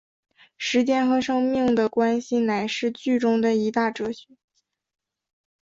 [0.57, 4.29] 时间和生命的关系乃是剧中的一大哲学。